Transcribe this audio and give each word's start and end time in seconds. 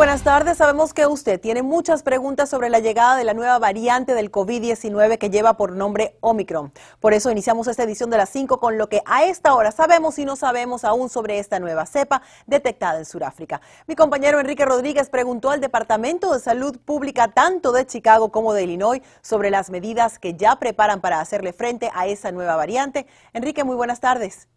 Buenas 0.00 0.22
tardes. 0.22 0.56
Sabemos 0.56 0.94
que 0.94 1.06
usted 1.06 1.38
tiene 1.38 1.62
muchas 1.62 2.02
preguntas 2.02 2.48
sobre 2.48 2.70
la 2.70 2.78
llegada 2.78 3.16
de 3.16 3.24
la 3.24 3.34
nueva 3.34 3.58
variante 3.58 4.14
del 4.14 4.32
COVID-19 4.32 5.18
que 5.18 5.28
lleva 5.28 5.58
por 5.58 5.72
nombre 5.72 6.16
Omicron. 6.20 6.72
Por 7.00 7.12
eso 7.12 7.30
iniciamos 7.30 7.68
esta 7.68 7.82
edición 7.82 8.08
de 8.08 8.16
las 8.16 8.30
5 8.30 8.60
con 8.60 8.78
lo 8.78 8.88
que 8.88 9.02
a 9.04 9.24
esta 9.24 9.54
hora 9.54 9.72
sabemos 9.72 10.18
y 10.18 10.24
no 10.24 10.36
sabemos 10.36 10.84
aún 10.84 11.10
sobre 11.10 11.38
esta 11.38 11.60
nueva 11.60 11.84
cepa 11.84 12.22
detectada 12.46 12.98
en 12.98 13.04
Sudáfrica. 13.04 13.60
Mi 13.86 13.94
compañero 13.94 14.40
Enrique 14.40 14.64
Rodríguez 14.64 15.10
preguntó 15.10 15.50
al 15.50 15.60
Departamento 15.60 16.32
de 16.32 16.40
Salud 16.40 16.78
Pública 16.78 17.28
tanto 17.28 17.70
de 17.70 17.86
Chicago 17.86 18.32
como 18.32 18.54
de 18.54 18.62
Illinois 18.62 19.02
sobre 19.20 19.50
las 19.50 19.68
medidas 19.68 20.18
que 20.18 20.32
ya 20.32 20.56
preparan 20.56 21.02
para 21.02 21.20
hacerle 21.20 21.52
frente 21.52 21.90
a 21.92 22.06
esa 22.06 22.32
nueva 22.32 22.56
variante. 22.56 23.06
Enrique, 23.34 23.64
muy 23.64 23.76
buenas 23.76 24.00
tardes. 24.00 24.48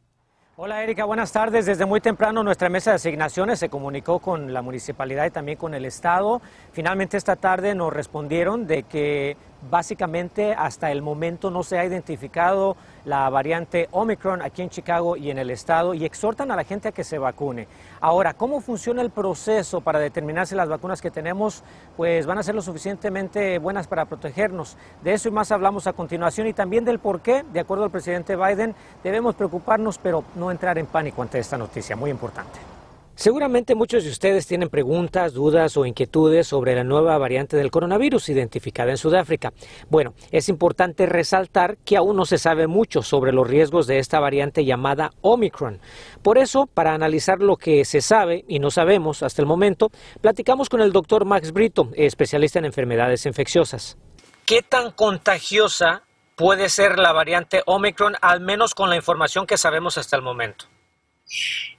Hola 0.55 0.83
Erika, 0.83 1.05
buenas 1.05 1.31
tardes. 1.31 1.65
Desde 1.65 1.87
muy 1.87 1.99
temprano 1.99 2.43
nuestra 2.43 2.69
mesa 2.69 2.91
de 2.91 2.97
asignaciones 2.97 3.57
se 3.57 3.69
comunicó 3.69 4.19
con 4.19 4.53
la 4.53 4.61
municipalidad 4.61 5.25
y 5.25 5.31
también 5.31 5.57
con 5.57 5.73
el 5.73 5.83
Estado. 5.83 6.43
Finalmente 6.73 7.17
esta 7.17 7.35
tarde 7.35 7.73
nos 7.73 7.91
respondieron 7.91 8.67
de 8.67 8.83
que 8.83 9.35
básicamente 9.69 10.53
hasta 10.53 10.91
el 10.91 11.01
momento 11.01 11.51
no 11.51 11.63
se 11.63 11.77
ha 11.77 11.85
identificado 11.85 12.75
la 13.05 13.29
variante 13.29 13.89
Omicron 13.91 14.41
aquí 14.41 14.61
en 14.61 14.69
Chicago 14.69 15.17
y 15.17 15.29
en 15.29 15.37
el 15.37 15.49
estado 15.49 15.93
y 15.93 16.05
exhortan 16.05 16.51
a 16.51 16.55
la 16.55 16.63
gente 16.63 16.87
a 16.87 16.91
que 16.91 17.03
se 17.03 17.17
vacune. 17.17 17.67
Ahora, 17.99 18.33
¿cómo 18.33 18.61
funciona 18.61 19.01
el 19.01 19.09
proceso 19.09 19.81
para 19.81 19.99
determinar 19.99 20.47
si 20.47 20.55
las 20.55 20.69
vacunas 20.69 21.01
que 21.01 21.11
tenemos 21.11 21.63
pues 21.97 22.25
van 22.25 22.37
a 22.37 22.43
ser 22.43 22.55
lo 22.55 22.61
suficientemente 22.61 23.59
buenas 23.59 23.87
para 23.87 24.05
protegernos? 24.05 24.77
De 25.03 25.13
eso 25.13 25.29
y 25.29 25.31
más 25.31 25.51
hablamos 25.51 25.87
a 25.87 25.93
continuación 25.93 26.47
y 26.47 26.53
también 26.53 26.85
del 26.85 26.99
por 26.99 27.21
qué, 27.21 27.43
de 27.51 27.59
acuerdo 27.59 27.83
al 27.83 27.91
presidente 27.91 28.35
Biden, 28.35 28.75
debemos 29.03 29.35
preocuparnos 29.35 29.97
pero 29.97 30.23
no 30.35 30.51
entrar 30.51 30.77
en 30.77 30.85
pánico 30.85 31.21
ante 31.21 31.39
esta 31.39 31.57
noticia, 31.57 31.95
muy 31.95 32.09
importante. 32.09 32.72
Seguramente 33.15 33.75
muchos 33.75 34.03
de 34.03 34.09
ustedes 34.09 34.47
tienen 34.47 34.69
preguntas, 34.69 35.33
dudas 35.33 35.77
o 35.77 35.85
inquietudes 35.85 36.47
sobre 36.47 36.75
la 36.75 36.83
nueva 36.83 37.17
variante 37.19 37.55
del 37.55 37.69
coronavirus 37.69 38.29
identificada 38.29 38.89
en 38.89 38.97
Sudáfrica. 38.97 39.53
Bueno, 39.89 40.15
es 40.31 40.49
importante 40.49 41.05
resaltar 41.05 41.77
que 41.85 41.95
aún 41.95 42.15
no 42.15 42.25
se 42.25 42.39
sabe 42.39 42.65
mucho 42.65 43.03
sobre 43.03 43.31
los 43.31 43.47
riesgos 43.47 43.85
de 43.85 43.99
esta 43.99 44.19
variante 44.19 44.65
llamada 44.65 45.11
Omicron. 45.21 45.79
Por 46.23 46.39
eso, 46.39 46.65
para 46.65 46.95
analizar 46.95 47.39
lo 47.39 47.55
que 47.55 47.85
se 47.85 48.01
sabe 48.01 48.45
y 48.47 48.57
no 48.57 48.71
sabemos 48.71 49.21
hasta 49.21 49.43
el 49.43 49.47
momento, 49.47 49.91
platicamos 50.19 50.67
con 50.67 50.81
el 50.81 50.91
doctor 50.91 51.25
Max 51.25 51.53
Brito, 51.53 51.89
especialista 51.95 52.57
en 52.57 52.65
enfermedades 52.65 53.27
infecciosas. 53.27 53.97
¿Qué 54.45 54.63
tan 54.63 54.91
contagiosa 54.91 56.01
puede 56.35 56.67
ser 56.67 56.97
la 56.97 57.11
variante 57.11 57.61
Omicron, 57.67 58.15
al 58.21 58.41
menos 58.41 58.73
con 58.73 58.89
la 58.89 58.95
información 58.95 59.45
que 59.45 59.57
sabemos 59.57 59.99
hasta 59.99 60.15
el 60.15 60.23
momento? 60.23 60.65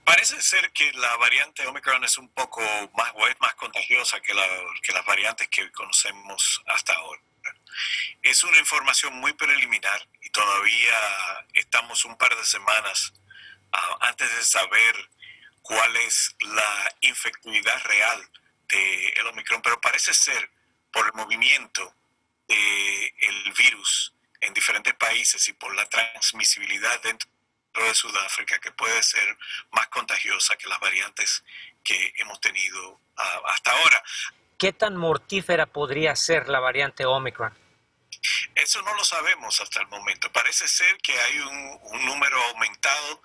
Parece 0.03 0.41
ser 0.41 0.71
que 0.71 0.91
la 0.93 1.15
variante 1.17 1.65
Omicron 1.65 2.03
es 2.03 2.17
un 2.17 2.29
poco 2.29 2.61
más, 2.95 3.13
más 3.39 3.55
contagiosa 3.55 4.19
que, 4.21 4.33
que 4.81 4.93
las 4.93 5.05
variantes 5.05 5.47
que 5.49 5.71
conocemos 5.71 6.61
hasta 6.67 6.93
ahora. 6.93 7.21
Es 8.21 8.43
una 8.43 8.57
información 8.57 9.13
muy 9.15 9.33
preliminar 9.33 10.07
y 10.21 10.29
todavía 10.29 10.97
estamos 11.53 12.05
un 12.05 12.17
par 12.17 12.35
de 12.35 12.43
semanas 12.43 13.13
ah, 13.71 13.97
antes 14.01 14.33
de 14.35 14.43
saber 14.43 15.09
cuál 15.61 15.95
es 15.97 16.35
la 16.39 16.95
infectividad 17.01 17.83
real 17.83 18.29
del 18.67 19.27
Omicron, 19.27 19.61
pero 19.61 19.81
parece 19.81 20.13
ser 20.13 20.49
por 20.91 21.05
el 21.07 21.13
movimiento 21.13 21.95
del 22.47 23.53
virus 23.57 24.13
en 24.41 24.53
diferentes 24.53 24.93
países 24.93 25.47
y 25.47 25.53
por 25.53 25.75
la 25.75 25.87
transmisibilidad 25.87 27.01
dentro 27.01 27.29
de 27.83 27.95
Sudáfrica 27.95 28.59
que 28.59 28.71
puede 28.71 29.01
ser 29.03 29.37
más 29.71 29.87
contagiosa 29.87 30.55
que 30.55 30.67
las 30.67 30.79
variantes 30.79 31.43
que 31.83 32.13
hemos 32.17 32.39
tenido 32.39 32.99
ah, 33.17 33.41
hasta 33.47 33.71
ahora. 33.71 34.03
¿Qué 34.57 34.73
tan 34.73 34.95
mortífera 34.95 35.65
podría 35.65 36.15
ser 36.15 36.47
la 36.47 36.59
variante 36.59 37.05
Omicron? 37.05 37.53
Eso 38.55 38.81
no 38.81 38.95
lo 38.95 39.03
sabemos 39.03 39.59
hasta 39.61 39.81
el 39.81 39.87
momento. 39.87 40.31
Parece 40.31 40.67
ser 40.67 40.97
que 40.97 41.17
hay 41.19 41.39
un, 41.39 42.05
número 42.05 42.41
aumentado 42.45 43.21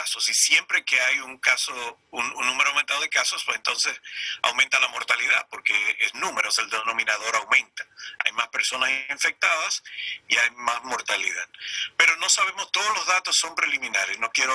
casos 0.00 0.28
y 0.28 0.34
siempre 0.34 0.84
que 0.84 0.98
hay 1.00 1.18
un 1.20 1.38
caso, 1.38 1.72
un, 2.10 2.28
número 2.46 2.70
aumentado 2.70 3.00
de 3.00 3.08
casos, 3.08 3.42
pues 3.44 3.56
entonces 3.56 4.00
aumenta 4.42 4.80
la 4.80 4.88
mortalidad 4.88 5.46
porque 5.50 5.74
es 6.00 6.14
números, 6.14 6.58
el 6.58 6.70
denominador 6.70 7.36
aumenta. 7.36 7.86
Hay 8.24 8.32
más 8.32 8.48
personas 8.48 8.90
infectadas 9.10 9.82
y 10.28 10.36
hay 10.36 10.50
más 10.52 10.82
mortalidad. 10.84 11.48
Pero 11.96 12.16
no 12.16 12.28
sabemos, 12.28 12.72
todos 12.72 12.94
los 12.94 13.06
datos 13.06 13.36
son 13.36 13.54
preliminares. 13.54 14.18
No 14.18 14.30
quiero 14.30 14.54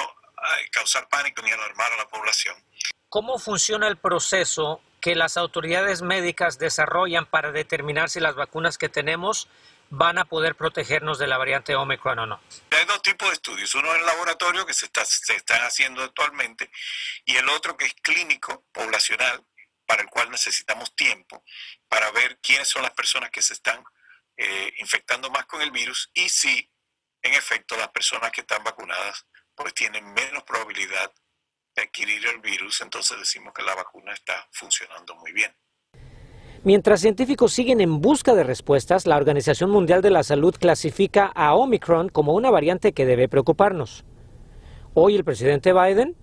causar 0.72 1.08
pánico 1.10 1.42
ni 1.42 1.52
alarmar 1.52 1.92
a 1.94 1.98
la 1.98 2.08
población. 2.08 2.56
¿Cómo 3.10 3.38
funciona 3.40 3.88
el 3.88 3.98
proceso 3.98 4.82
que 5.00 5.16
las 5.16 5.38
autoridades 5.38 6.02
médicas 6.02 6.58
desarrollan 6.58 7.26
para 7.28 7.52
determinar 7.52 8.10
si 8.10 8.20
las 8.20 8.36
vacunas 8.36 8.78
que 8.78 8.90
tenemos 8.90 9.48
van 9.90 10.18
a 10.18 10.26
poder 10.26 10.56
protegernos 10.56 11.20
de 11.20 11.28
la 11.28 11.38
variante 11.38 11.76
Omicron 11.76 12.20
o 12.20 12.26
no? 12.26 12.42
Hay 12.72 12.86
dos 12.86 13.02
tipos 13.02 13.30
de 13.30 13.36
estudios, 13.36 13.74
uno 13.76 13.94
en 13.96 14.06
laboratorio 14.06 14.66
que 14.66 14.74
se, 14.74 14.86
está, 14.86 15.06
se 15.06 15.36
están 15.36 15.62
haciendo 15.62 16.04
actualmente 16.04 16.72
y 17.26 17.36
el 17.36 17.48
otro 17.50 17.78
que 17.78 17.86
es 17.86 17.94
clínico, 17.96 18.66
poblacional, 18.72 19.46
para 19.86 20.02
el 20.02 20.10
cual 20.10 20.32
necesitamos 20.32 20.96
tiempo 20.96 21.44
para 21.88 22.10
ver 22.12 22.40
quiénes 22.40 22.68
son 22.68 22.82
las 22.82 22.92
personas 22.92 23.30
que 23.30 23.42
se 23.42 23.54
están 23.54 23.84
eh, 24.38 24.74
infectando 24.78 25.30
más 25.30 25.46
con 25.46 25.62
el 25.62 25.72
virus 25.72 26.10
y 26.14 26.28
si 26.30 26.70
en 27.22 27.34
efecto 27.34 27.78
las 27.78 27.90
personas 27.90 28.32
que 28.32 28.42
están 28.42 28.64
vacunadas 28.64 29.26
pues 29.56 29.74
tienen 29.74 30.14
menos 30.14 30.44
probabilidad 30.44 31.14
de 31.76 31.84
adquirir 31.84 32.26
el 32.28 32.40
virus, 32.40 32.82
entonces 32.82 33.18
decimos 33.18 33.54
que 33.54 33.64
la 33.64 33.76
vacuna 33.76 34.14
está 34.14 34.48
funcionando 34.52 35.16
muy 35.16 35.32
bien. 35.32 35.56
Mientras 36.66 37.02
científicos 37.02 37.54
siguen 37.54 37.80
en 37.80 38.02
busca 38.02 38.34
de 38.34 38.44
respuestas, 38.44 39.06
la 39.06 39.18
Organización 39.18 39.70
Mundial 39.70 40.02
de 40.02 40.10
la 40.10 40.24
Salud 40.24 40.56
clasifica 40.60 41.28
a 41.28 41.54
Omicron 41.54 42.10
como 42.10 42.34
una 42.34 42.50
variante 42.50 42.92
que 42.92 43.06
debe 43.06 43.30
preocuparnos. 43.30 44.04
Hoy 44.96 45.14
el 45.14 45.24
presidente 45.24 45.74
Biden 45.74 46.16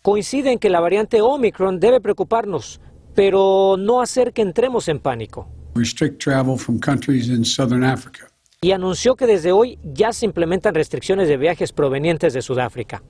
coincide 0.00 0.52
en 0.52 0.58
que 0.58 0.70
la 0.70 0.80
variante 0.80 1.20
Omicron 1.20 1.78
debe 1.78 2.00
preocuparnos, 2.00 2.80
pero 3.14 3.76
no 3.78 4.00
hacer 4.00 4.32
que 4.32 4.40
entremos 4.40 4.88
en 4.88 5.00
pánico. 5.00 5.50
Y 8.62 8.70
anunció 8.70 9.16
que 9.16 9.26
desde 9.26 9.52
hoy 9.52 9.78
ya 9.84 10.14
se 10.14 10.24
implementan 10.24 10.74
restricciones 10.74 11.28
de 11.28 11.36
viajes 11.36 11.72
provenientes 11.72 12.32
de 12.32 12.40
Sudáfrica. 12.40 13.02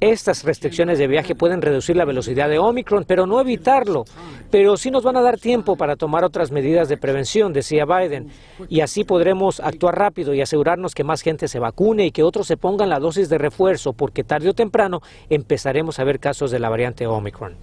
Estas 0.00 0.44
restricciones 0.44 0.96
de 1.00 1.08
viaje 1.08 1.34
pueden 1.34 1.60
reducir 1.60 1.96
la 1.96 2.04
velocidad 2.04 2.48
de 2.48 2.60
Omicron, 2.60 3.04
pero 3.04 3.26
no 3.26 3.40
evitarlo. 3.40 4.04
Pero 4.48 4.76
sí 4.76 4.92
nos 4.92 5.02
van 5.02 5.16
a 5.16 5.20
dar 5.20 5.36
tiempo 5.36 5.74
para 5.74 5.96
tomar 5.96 6.22
otras 6.22 6.52
medidas 6.52 6.88
de 6.88 6.98
prevención, 6.98 7.52
decía 7.52 7.84
Biden. 7.84 8.28
Y 8.68 8.80
así 8.80 9.02
podremos 9.02 9.58
actuar 9.58 9.98
rápido 9.98 10.34
y 10.34 10.40
asegurarnos 10.40 10.94
que 10.94 11.02
más 11.02 11.22
gente 11.22 11.48
se 11.48 11.58
vacune 11.58 12.06
y 12.06 12.10
que 12.12 12.22
otros 12.22 12.46
se 12.46 12.56
pongan 12.56 12.88
la 12.88 13.00
dosis 13.00 13.28
de 13.28 13.38
refuerzo, 13.38 13.94
porque 13.94 14.22
tarde 14.22 14.50
o 14.50 14.54
temprano 14.54 15.00
empezaremos 15.30 15.98
a 15.98 16.04
ver 16.04 16.20
casos 16.20 16.52
de 16.52 16.60
la 16.60 16.68
variante 16.68 17.08
Omicron. 17.08 17.56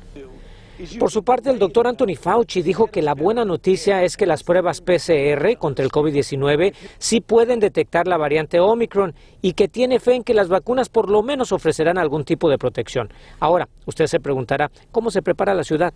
Por 1.00 1.10
su 1.10 1.24
parte, 1.24 1.50
el 1.50 1.60
doctor 1.60 1.88
Anthony 1.88 2.16
Fauci 2.20 2.62
dijo 2.62 2.88
que 2.88 3.02
la 3.02 3.14
buena 3.14 3.46
noticia 3.46 4.04
es 4.04 4.18
que 4.18 4.26
las 4.26 4.44
pruebas 4.44 4.82
PCR 4.82 5.58
contra 5.58 5.86
el 5.86 5.92
COVID-19 5.92 6.74
sí 6.98 7.22
pueden 7.22 7.60
detectar 7.60 8.08
la 8.08 8.18
variante 8.18 8.60
Omicron 8.60 9.14
y 9.42 9.54
que 9.54 9.68
tiene 9.68 10.00
fe 10.00 10.16
en 10.16 10.24
que 10.24 10.34
las 10.34 10.50
vacunas 10.50 10.90
por 10.90 11.10
lo 11.10 11.24
menos 11.24 11.52
ofrecerán 11.52 11.98
algún 11.98 12.26
tipo 12.26 12.50
de 12.50 12.58
protección. 12.58 13.10
Ahora, 13.40 13.70
usted 13.86 14.08
se 14.08 14.20
preguntará, 14.20 14.70
¿cómo 14.92 15.12
se 15.12 15.22
prepara 15.22 15.54
la 15.54 15.64
ciudad? 15.64 15.94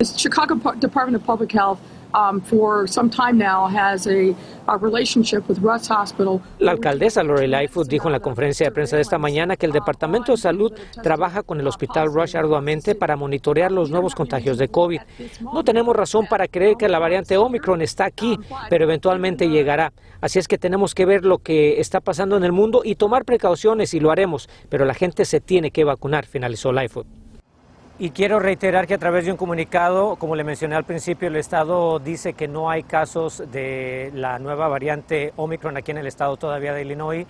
Chicago 0.00 0.54
Department 0.80 1.16
of 1.16 1.24
Public 1.24 1.54
Health 1.54 1.78
la 6.58 6.70
alcaldesa 6.70 7.22
Lori 7.22 7.46
Lightfoot 7.46 7.86
dijo 7.86 8.08
en 8.08 8.12
la 8.12 8.20
conferencia 8.20 8.66
de 8.66 8.72
prensa 8.72 8.96
de 8.96 9.02
esta 9.02 9.18
mañana 9.18 9.56
que 9.56 9.66
el 9.66 9.72
Departamento 9.72 10.32
de 10.32 10.38
Salud 10.38 10.72
trabaja 11.02 11.42
con 11.42 11.60
el 11.60 11.66
Hospital 11.66 12.12
Rush 12.12 12.36
arduamente 12.36 12.94
para 12.94 13.16
monitorear 13.16 13.70
los 13.70 13.90
nuevos 13.90 14.14
contagios 14.14 14.56
de 14.56 14.68
COVID. 14.68 15.00
No 15.52 15.64
tenemos 15.64 15.94
razón 15.94 16.26
para 16.26 16.48
creer 16.48 16.76
que 16.76 16.88
la 16.88 16.98
variante 16.98 17.36
Omicron 17.36 17.82
está 17.82 18.06
aquí, 18.06 18.38
pero 18.70 18.84
eventualmente 18.84 19.48
llegará. 19.48 19.92
Así 20.20 20.38
es 20.38 20.48
que 20.48 20.56
tenemos 20.56 20.94
que 20.94 21.04
ver 21.04 21.24
lo 21.24 21.38
que 21.38 21.78
está 21.80 22.00
pasando 22.00 22.36
en 22.36 22.44
el 22.44 22.52
mundo 22.52 22.80
y 22.84 22.94
tomar 22.94 23.24
precauciones 23.24 23.92
y 23.92 24.00
lo 24.00 24.10
haremos, 24.10 24.48
pero 24.70 24.84
la 24.86 24.94
gente 24.94 25.24
se 25.26 25.40
tiene 25.40 25.70
que 25.70 25.84
vacunar, 25.84 26.24
finalizó 26.24 26.72
Lightfoot. 26.72 27.06
Y 28.00 28.10
quiero 28.10 28.38
reiterar 28.38 28.86
que 28.86 28.94
a 28.94 28.98
través 28.98 29.24
de 29.24 29.32
un 29.32 29.36
comunicado, 29.36 30.14
como 30.14 30.36
le 30.36 30.44
mencioné 30.44 30.76
al 30.76 30.84
principio, 30.84 31.26
el 31.26 31.34
Estado 31.34 31.98
dice 31.98 32.32
que 32.32 32.46
no 32.46 32.70
hay 32.70 32.84
casos 32.84 33.42
de 33.50 34.12
la 34.14 34.38
nueva 34.38 34.68
variante 34.68 35.32
Omicron 35.34 35.76
aquí 35.76 35.90
en 35.90 35.98
el 35.98 36.06
Estado 36.06 36.36
todavía 36.36 36.72
de 36.74 36.82
Illinois 36.82 37.26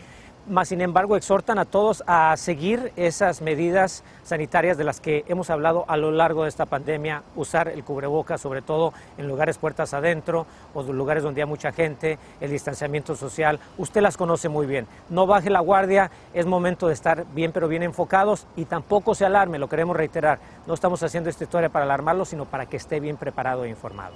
más 0.49 0.69
sin 0.69 0.81
embargo 0.81 1.17
exhortan 1.17 1.59
a 1.59 1.65
todos 1.65 2.03
a 2.07 2.37
seguir 2.37 2.93
esas 2.97 3.43
medidas 3.43 4.05
sanitarias 4.23 4.77
de 4.77 4.85
las 4.85 5.01
que 5.01 5.25
hemos 5.29 5.51
hablado 5.51 5.85
a 5.89 5.97
lo 5.97 6.11
largo 6.11 6.43
de 6.43 6.49
esta 6.49 6.67
pandemia, 6.67 7.23
usar 7.37 7.69
el 7.69 7.85
cubreboca 7.85 8.39
sobre 8.39 8.63
todo 8.63 8.93
en 9.17 9.29
lugares 9.29 9.59
puertas 9.59 9.95
adentro 9.95 10.47
o 10.75 10.83
lugares 10.83 11.23
donde 11.23 11.43
hay 11.43 11.49
mucha 11.49 11.73
gente, 11.73 12.19
el 12.41 12.51
distanciamiento 12.51 13.17
social, 13.17 13.61
usted 13.77 14.01
las 14.01 14.17
conoce 14.17 14.49
muy 14.49 14.67
bien. 14.67 14.87
No 15.09 15.27
baje 15.27 15.51
la 15.51 15.61
guardia, 15.61 16.11
es 16.35 16.47
momento 16.47 16.89
de 16.89 16.95
estar 16.95 17.25
bien 17.35 17.53
pero 17.53 17.69
bien 17.69 17.83
enfocados 17.83 18.47
y 18.57 18.65
tampoco 18.65 19.15
se 19.15 19.25
alarme, 19.25 19.59
lo 19.59 19.69
queremos 19.69 19.97
reiterar, 19.97 20.39
no 20.67 20.75
estamos 20.75 21.03
haciendo 21.03 21.31
esta 21.31 21.45
historia 21.45 21.69
para 21.69 21.85
alarmarlo, 21.85 22.25
sino 22.25 22.45
para 22.45 22.67
que 22.67 22.77
esté 22.77 23.01
bien 23.01 23.17
preparado 23.17 23.65
e 23.65 23.69
informado. 23.69 24.15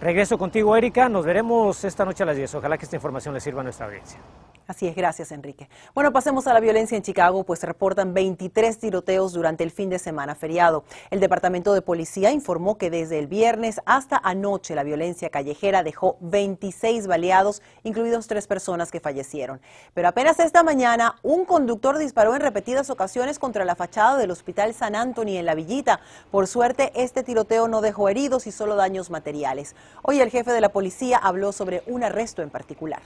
Regreso 0.00 0.38
contigo, 0.38 0.76
Erika, 0.76 1.08
nos 1.08 1.24
veremos 1.24 1.82
esta 1.82 2.04
noche 2.04 2.22
a 2.22 2.26
las 2.26 2.36
10. 2.36 2.54
Ojalá 2.54 2.78
que 2.78 2.84
esta 2.84 2.94
información 2.94 3.34
le 3.34 3.40
sirva 3.40 3.62
a 3.62 3.64
nuestra 3.64 3.86
audiencia. 3.86 4.20
Así 4.68 4.86
es, 4.86 4.94
gracias 4.94 5.32
Enrique. 5.32 5.66
Bueno, 5.94 6.12
pasemos 6.12 6.46
a 6.46 6.52
la 6.52 6.60
violencia 6.60 6.94
en 6.94 7.02
Chicago, 7.02 7.42
pues 7.42 7.62
reportan 7.62 8.12
23 8.12 8.78
tiroteos 8.78 9.32
durante 9.32 9.64
el 9.64 9.70
fin 9.70 9.88
de 9.88 9.98
semana 9.98 10.34
feriado. 10.34 10.84
El 11.10 11.20
Departamento 11.20 11.72
de 11.72 11.80
Policía 11.80 12.32
informó 12.32 12.76
que 12.76 12.90
desde 12.90 13.18
el 13.18 13.28
viernes 13.28 13.80
hasta 13.86 14.20
anoche 14.22 14.74
la 14.74 14.82
violencia 14.82 15.30
callejera 15.30 15.82
dejó 15.82 16.18
26 16.20 17.06
baleados, 17.06 17.62
incluidos 17.82 18.26
tres 18.26 18.46
personas 18.46 18.90
que 18.90 19.00
fallecieron. 19.00 19.58
Pero 19.94 20.08
apenas 20.08 20.38
esta 20.38 20.62
mañana, 20.62 21.16
un 21.22 21.46
conductor 21.46 21.96
disparó 21.96 22.34
en 22.34 22.42
repetidas 22.42 22.90
ocasiones 22.90 23.38
contra 23.38 23.64
la 23.64 23.74
fachada 23.74 24.18
del 24.18 24.30
Hospital 24.30 24.74
San 24.74 24.94
Antonio 24.96 25.40
en 25.40 25.46
La 25.46 25.54
Villita. 25.54 26.00
Por 26.30 26.46
suerte, 26.46 26.92
este 26.94 27.22
tiroteo 27.22 27.68
no 27.68 27.80
dejó 27.80 28.10
heridos 28.10 28.46
y 28.46 28.52
solo 28.52 28.76
daños 28.76 29.08
materiales. 29.08 29.74
Hoy 30.02 30.20
el 30.20 30.28
jefe 30.28 30.52
de 30.52 30.60
la 30.60 30.68
policía 30.68 31.16
habló 31.16 31.52
sobre 31.52 31.82
un 31.86 32.04
arresto 32.04 32.42
en 32.42 32.50
particular. 32.50 33.00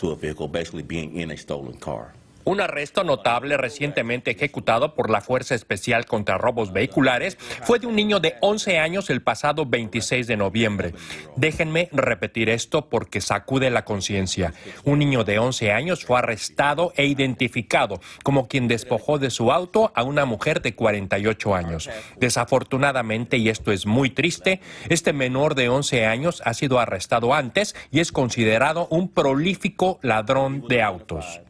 To 0.00 0.12
a 0.12 0.16
vehicle 0.16 0.48
basically 0.48 0.82
being 0.82 1.14
in 1.14 1.30
a 1.30 1.36
stolen 1.36 1.76
car. 1.76 2.14
Un 2.44 2.60
arresto 2.60 3.04
notable 3.04 3.56
recientemente 3.56 4.30
ejecutado 4.30 4.94
por 4.94 5.10
la 5.10 5.20
Fuerza 5.20 5.54
Especial 5.54 6.06
contra 6.06 6.38
Robos 6.38 6.72
Vehiculares 6.72 7.36
fue 7.64 7.78
de 7.78 7.86
un 7.86 7.94
niño 7.94 8.18
de 8.18 8.36
11 8.40 8.78
años 8.78 9.10
el 9.10 9.22
pasado 9.22 9.66
26 9.66 10.26
de 10.26 10.36
noviembre. 10.36 10.94
Déjenme 11.36 11.88
repetir 11.92 12.48
esto 12.48 12.88
porque 12.88 13.20
sacude 13.20 13.70
la 13.70 13.84
conciencia. 13.84 14.54
Un 14.84 15.00
niño 15.00 15.24
de 15.24 15.38
11 15.38 15.70
años 15.72 16.04
fue 16.04 16.18
arrestado 16.18 16.92
e 16.96 17.04
identificado 17.04 18.00
como 18.22 18.48
quien 18.48 18.68
despojó 18.68 19.18
de 19.18 19.30
su 19.30 19.52
auto 19.52 19.92
a 19.94 20.02
una 20.02 20.24
mujer 20.24 20.62
de 20.62 20.74
48 20.74 21.54
años. 21.54 21.90
Desafortunadamente, 22.18 23.36
y 23.36 23.48
esto 23.48 23.70
es 23.70 23.86
muy 23.86 24.10
triste, 24.10 24.60
este 24.88 25.12
menor 25.12 25.54
de 25.54 25.68
11 25.68 26.06
años 26.06 26.42
ha 26.44 26.54
sido 26.54 26.80
arrestado 26.80 27.34
antes 27.34 27.76
y 27.90 28.00
es 28.00 28.12
considerado 28.12 28.86
un 28.90 29.08
prolífico 29.08 29.98
ladrón 30.02 30.66
de 30.68 30.82
autos. 30.82 31.40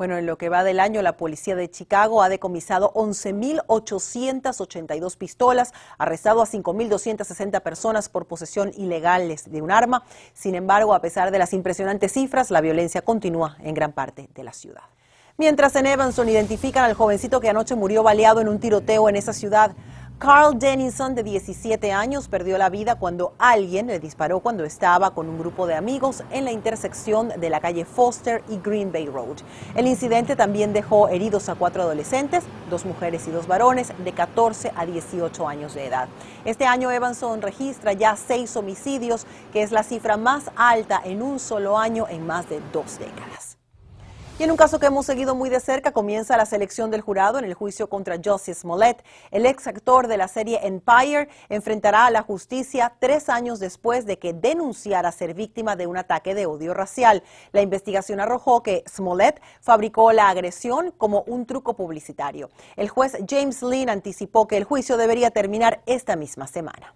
Bueno, 0.00 0.16
en 0.16 0.24
lo 0.24 0.38
que 0.38 0.48
va 0.48 0.64
del 0.64 0.80
año, 0.80 1.02
la 1.02 1.18
policía 1.18 1.54
de 1.56 1.70
Chicago 1.70 2.22
ha 2.22 2.30
decomisado 2.30 2.90
11.882 2.94 5.18
pistolas, 5.18 5.74
arrestado 5.98 6.40
a 6.40 6.46
5.260 6.46 7.60
personas 7.60 8.08
por 8.08 8.24
posesión 8.24 8.72
ilegales 8.78 9.52
de 9.52 9.60
un 9.60 9.70
arma. 9.70 10.04
Sin 10.32 10.54
embargo, 10.54 10.94
a 10.94 11.02
pesar 11.02 11.30
de 11.30 11.38
las 11.38 11.52
impresionantes 11.52 12.12
cifras, 12.12 12.50
la 12.50 12.62
violencia 12.62 13.02
continúa 13.02 13.58
en 13.60 13.74
gran 13.74 13.92
parte 13.92 14.30
de 14.34 14.42
la 14.42 14.54
ciudad. 14.54 14.84
Mientras 15.36 15.76
en 15.76 15.84
Evanston 15.84 16.30
identifican 16.30 16.84
al 16.84 16.94
jovencito 16.94 17.40
que 17.40 17.50
anoche 17.50 17.74
murió 17.74 18.02
baleado 18.02 18.40
en 18.40 18.48
un 18.48 18.58
tiroteo 18.58 19.10
en 19.10 19.16
esa 19.16 19.34
ciudad. 19.34 19.72
Carl 20.20 20.58
Dennison, 20.58 21.14
de 21.14 21.22
17 21.22 21.92
años, 21.92 22.28
perdió 22.28 22.58
la 22.58 22.68
vida 22.68 22.96
cuando 22.96 23.32
alguien 23.38 23.86
le 23.86 23.98
disparó 23.98 24.40
cuando 24.40 24.66
estaba 24.66 25.14
con 25.14 25.30
un 25.30 25.38
grupo 25.38 25.66
de 25.66 25.74
amigos 25.74 26.24
en 26.30 26.44
la 26.44 26.52
intersección 26.52 27.28
de 27.40 27.48
la 27.48 27.60
calle 27.60 27.86
Foster 27.86 28.44
y 28.50 28.58
Green 28.58 28.92
Bay 28.92 29.06
Road. 29.06 29.38
El 29.74 29.86
incidente 29.86 30.36
también 30.36 30.74
dejó 30.74 31.08
heridos 31.08 31.48
a 31.48 31.54
cuatro 31.54 31.84
adolescentes, 31.84 32.44
dos 32.68 32.84
mujeres 32.84 33.26
y 33.28 33.30
dos 33.30 33.46
varones 33.46 33.94
de 33.96 34.12
14 34.12 34.72
a 34.76 34.84
18 34.84 35.48
años 35.48 35.72
de 35.72 35.86
edad. 35.86 36.06
Este 36.44 36.66
año 36.66 36.90
Evanson 36.90 37.40
registra 37.40 37.94
ya 37.94 38.14
seis 38.14 38.54
homicidios, 38.56 39.24
que 39.54 39.62
es 39.62 39.72
la 39.72 39.84
cifra 39.84 40.18
más 40.18 40.50
alta 40.54 41.00
en 41.02 41.22
un 41.22 41.38
solo 41.38 41.78
año 41.78 42.06
en 42.10 42.26
más 42.26 42.46
de 42.50 42.60
dos 42.74 42.98
décadas. 42.98 43.49
Y 44.40 44.42
en 44.42 44.50
un 44.50 44.56
caso 44.56 44.80
que 44.80 44.86
hemos 44.86 45.04
seguido 45.04 45.34
muy 45.34 45.50
de 45.50 45.60
cerca, 45.60 45.92
comienza 45.92 46.34
la 46.38 46.46
selección 46.46 46.90
del 46.90 47.02
jurado 47.02 47.38
en 47.38 47.44
el 47.44 47.52
juicio 47.52 47.90
contra 47.90 48.16
Jussie 48.24 48.54
Smollett. 48.54 49.04
El 49.30 49.44
ex 49.44 49.66
actor 49.66 50.08
de 50.08 50.16
la 50.16 50.28
serie 50.28 50.66
Empire 50.66 51.28
enfrentará 51.50 52.06
a 52.06 52.10
la 52.10 52.22
justicia 52.22 52.94
tres 53.00 53.28
años 53.28 53.60
después 53.60 54.06
de 54.06 54.18
que 54.18 54.32
denunciara 54.32 55.12
ser 55.12 55.34
víctima 55.34 55.76
de 55.76 55.86
un 55.86 55.98
ataque 55.98 56.34
de 56.34 56.46
odio 56.46 56.72
racial. 56.72 57.22
La 57.52 57.60
investigación 57.60 58.18
arrojó 58.18 58.62
que 58.62 58.82
Smollett 58.88 59.42
fabricó 59.60 60.10
la 60.12 60.30
agresión 60.30 60.90
como 60.96 61.20
un 61.26 61.44
truco 61.44 61.74
publicitario. 61.74 62.48
El 62.76 62.88
juez 62.88 63.18
James 63.28 63.62
Lynn 63.62 63.90
anticipó 63.90 64.48
que 64.48 64.56
el 64.56 64.64
juicio 64.64 64.96
debería 64.96 65.30
terminar 65.32 65.82
esta 65.84 66.16
misma 66.16 66.46
semana. 66.46 66.94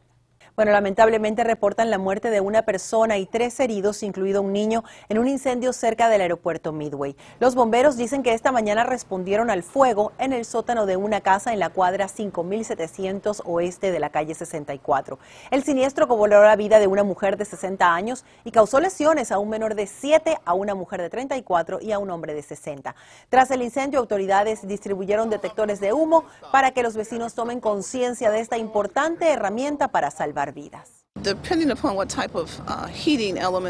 Bueno, 0.56 0.70
lamentablemente 0.70 1.42
reportan 1.42 1.90
la 1.90 1.98
muerte 1.98 2.30
de 2.30 2.40
una 2.40 2.62
persona 2.62 3.18
y 3.18 3.26
tres 3.26 3.58
heridos, 3.58 4.04
incluido 4.04 4.40
un 4.40 4.52
niño, 4.52 4.84
en 5.08 5.18
un 5.18 5.26
incendio 5.26 5.72
cerca 5.72 6.08
del 6.08 6.20
aeropuerto 6.20 6.70
Midway. 6.72 7.16
Los 7.40 7.56
bomberos 7.56 7.96
dicen 7.96 8.22
que 8.22 8.34
esta 8.34 8.52
mañana 8.52 8.84
respondieron 8.84 9.50
al 9.50 9.64
fuego 9.64 10.12
en 10.16 10.32
el 10.32 10.44
sótano 10.44 10.86
de 10.86 10.96
una 10.96 11.22
casa 11.22 11.52
en 11.52 11.58
la 11.58 11.70
cuadra 11.70 12.06
5700 12.06 13.42
oeste 13.46 13.90
de 13.90 13.98
la 13.98 14.10
calle 14.10 14.32
64. 14.36 15.18
El 15.50 15.64
siniestro 15.64 16.06
cobró 16.06 16.44
la 16.44 16.54
vida 16.54 16.78
de 16.78 16.86
una 16.86 17.02
mujer 17.02 17.36
de 17.36 17.46
60 17.46 17.92
años 17.92 18.24
y 18.44 18.52
causó 18.52 18.78
lesiones 18.78 19.32
a 19.32 19.40
un 19.40 19.48
menor 19.48 19.74
de 19.74 19.88
7, 19.88 20.38
a 20.44 20.54
una 20.54 20.76
mujer 20.76 21.02
de 21.02 21.10
34 21.10 21.80
y 21.80 21.90
a 21.90 21.98
un 21.98 22.10
hombre 22.10 22.32
de 22.32 22.42
60. 22.42 22.94
Tras 23.28 23.50
el 23.50 23.60
incendio, 23.60 23.98
autoridades 23.98 24.68
distribuyeron 24.68 25.30
detectores 25.30 25.80
de 25.80 25.92
humo 25.92 26.22
para 26.52 26.70
que 26.70 26.84
los 26.84 26.94
vecinos 26.94 27.34
tomen 27.34 27.58
conciencia 27.58 28.30
de 28.30 28.38
esta 28.38 28.56
importante 28.56 29.32
herramienta 29.32 29.88
para 29.88 30.12
salvar 30.12 30.43
vidas. 30.52 31.04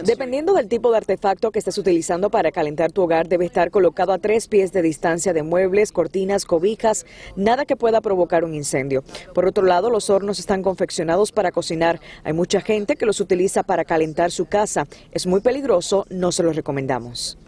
Dependiendo 0.04 0.54
del 0.54 0.68
tipo 0.68 0.90
de 0.90 0.96
artefacto 0.96 1.52
que 1.52 1.58
estés 1.58 1.76
utilizando 1.78 2.30
para 2.30 2.50
calentar 2.50 2.90
tu 2.90 3.02
hogar, 3.02 3.28
debe 3.28 3.44
estar 3.44 3.70
colocado 3.70 4.12
a 4.12 4.18
tres 4.18 4.48
pies 4.48 4.72
de 4.72 4.82
distancia 4.82 5.32
de 5.32 5.42
muebles, 5.42 5.92
cortinas, 5.92 6.46
cobijas, 6.46 7.04
nada 7.36 7.66
que 7.66 7.76
pueda 7.76 8.00
provocar 8.00 8.44
un 8.44 8.54
incendio. 8.54 9.04
Por 9.34 9.46
otro 9.46 9.66
lado, 9.66 9.90
los 9.90 10.10
hornos 10.10 10.38
están 10.38 10.62
confeccionados 10.62 11.32
para 11.32 11.52
cocinar. 11.52 12.00
Hay 12.24 12.32
mucha 12.32 12.60
gente 12.60 12.96
que 12.96 13.06
los 13.06 13.20
utiliza 13.20 13.62
para 13.62 13.84
calentar 13.84 14.30
su 14.30 14.46
casa. 14.46 14.86
Es 15.12 15.26
muy 15.26 15.40
peligroso, 15.40 16.06
no 16.10 16.32
se 16.32 16.42
los 16.42 16.56
recomendamos. 16.56 17.38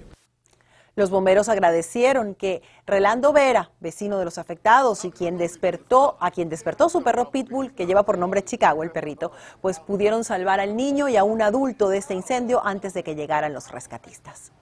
Los 0.96 1.10
bomberos 1.10 1.50
agradecieron 1.50 2.34
que 2.34 2.62
Relando 2.86 3.34
Vera, 3.34 3.70
vecino 3.80 4.18
de 4.18 4.24
los 4.24 4.38
afectados 4.38 5.04
y 5.04 5.10
quien 5.10 5.36
despertó, 5.36 6.16
a 6.20 6.30
quien 6.30 6.48
despertó 6.48 6.88
su 6.88 7.02
perro 7.02 7.30
Pitbull, 7.30 7.74
que 7.74 7.84
lleva 7.84 8.04
por 8.04 8.16
nombre 8.16 8.42
Chicago, 8.42 8.82
el 8.82 8.90
perrito, 8.90 9.30
pues 9.60 9.78
pudieron 9.78 10.24
salvar 10.24 10.58
al 10.58 10.74
niño 10.74 11.10
y 11.10 11.18
a 11.18 11.22
un 11.22 11.42
adulto 11.42 11.90
de 11.90 11.98
este 11.98 12.14
incendio 12.14 12.64
antes 12.64 12.94
de 12.94 13.04
que 13.04 13.14
llegaran 13.14 13.52
los 13.52 13.70
rescatistas. 13.70 14.52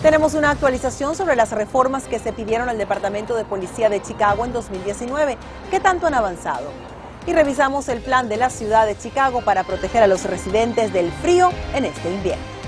Tenemos 0.00 0.32
una 0.32 0.52
actualización 0.52 1.14
sobre 1.14 1.36
las 1.36 1.52
reformas 1.52 2.06
que 2.06 2.18
se 2.18 2.32
pidieron 2.32 2.70
al 2.70 2.78
Departamento 2.78 3.36
de 3.36 3.44
Policía 3.44 3.90
de 3.90 4.00
Chicago 4.00 4.46
en 4.46 4.54
2019. 4.54 5.36
¿Qué 5.70 5.80
tanto 5.80 6.06
han 6.06 6.14
avanzado? 6.14 6.70
Y 7.26 7.34
revisamos 7.34 7.90
el 7.90 8.00
plan 8.00 8.30
de 8.30 8.38
la 8.38 8.48
ciudad 8.48 8.86
de 8.86 8.96
Chicago 8.96 9.42
para 9.42 9.64
proteger 9.64 10.02
a 10.02 10.06
los 10.06 10.24
residentes 10.24 10.94
del 10.94 11.12
frío 11.12 11.50
en 11.74 11.84
este 11.84 12.10
invierno. 12.10 12.59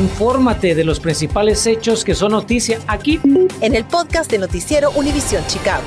Infórmate 0.00 0.74
de 0.74 0.82
los 0.82 0.98
principales 0.98 1.66
hechos 1.66 2.06
que 2.06 2.14
son 2.14 2.32
noticia 2.32 2.78
aquí 2.86 3.20
en 3.60 3.74
el 3.74 3.84
podcast 3.84 4.30
de 4.30 4.38
Noticiero 4.38 4.90
Univisión 4.92 5.46
Chicago. 5.46 5.84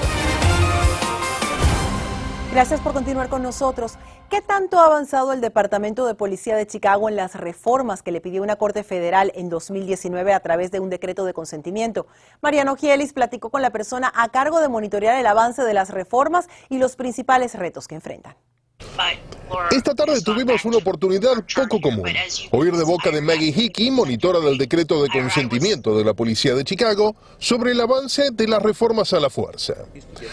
Gracias 2.51 2.79
por 2.79 2.93
continuar 2.93 3.27
con 3.27 3.41
nosotros. 3.41 3.97
¿Qué 4.29 4.39
tanto 4.41 4.79
ha 4.79 4.85
avanzado 4.85 5.33
el 5.33 5.41
Departamento 5.41 6.05
de 6.05 6.13
Policía 6.13 6.55
de 6.55 6.67
Chicago 6.67 7.09
en 7.09 7.15
las 7.15 7.33
reformas 7.33 8.03
que 8.03 8.11
le 8.11 8.21
pidió 8.21 8.43
una 8.43 8.55
Corte 8.55 8.83
Federal 8.83 9.31
en 9.33 9.49
2019 9.49 10.31
a 10.31 10.41
través 10.41 10.69
de 10.69 10.79
un 10.79 10.91
decreto 10.91 11.25
de 11.25 11.33
consentimiento? 11.33 12.05
Mariano 12.39 12.75
Gielis 12.75 13.13
platicó 13.13 13.49
con 13.49 13.63
la 13.63 13.71
persona 13.71 14.13
a 14.15 14.29
cargo 14.29 14.61
de 14.61 14.69
monitorear 14.69 15.17
el 15.17 15.25
avance 15.25 15.63
de 15.63 15.73
las 15.73 15.89
reformas 15.89 16.47
y 16.69 16.77
los 16.77 16.95
principales 16.95 17.55
retos 17.55 17.87
que 17.87 17.95
enfrentan. 17.95 18.35
Esta 19.71 19.93
tarde 19.93 20.19
tuvimos 20.21 20.65
una 20.65 20.77
oportunidad 20.77 21.43
poco 21.55 21.79
común. 21.79 22.09
Oír 22.51 22.75
de 22.75 22.83
boca 22.83 23.11
de 23.11 23.21
Maggie 23.21 23.53
Hickey, 23.55 23.91
monitora 23.91 24.39
del 24.39 24.57
decreto 24.57 25.03
de 25.03 25.09
consentimiento 25.09 25.95
de 25.95 26.03
la 26.03 26.13
policía 26.13 26.55
de 26.55 26.63
Chicago, 26.63 27.15
sobre 27.37 27.71
el 27.71 27.81
avance 27.81 28.31
de 28.31 28.47
las 28.47 28.63
reformas 28.63 29.13
a 29.13 29.19
la 29.19 29.29
fuerza. 29.29 29.75